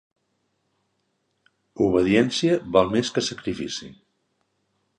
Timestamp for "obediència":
1.87-2.55